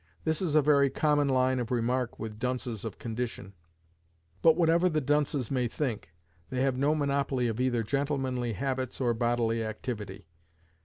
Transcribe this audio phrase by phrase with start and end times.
[0.23, 3.53] This is a very common line of remark with dunces of condition;
[4.41, 6.09] but, whatever the dunces may think,
[6.49, 10.25] they have no monopoly of either gentlemanly habits or bodily activity.